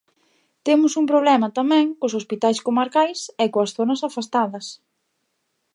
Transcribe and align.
Temos 0.65 0.93
un 1.01 1.05
problema 1.11 1.47
tamén 1.59 1.85
cos 1.99 2.15
hospitais 2.19 2.59
comarcais 2.67 3.19
e 3.43 3.45
coas 3.53 3.71
zonas 3.77 4.01
afastadas. 4.07 4.65